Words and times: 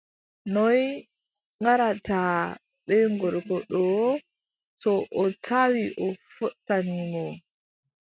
Noy 0.53 0.81
ngaɗataa 1.61 2.37
bee 2.85 3.05
gorko 3.19 3.55
ɗoo, 3.69 4.09
to 4.81 4.91
o 5.21 5.23
tawi 5.45 5.83
a 6.05 6.07
fottani 6.35 6.95
mo? 7.11 7.23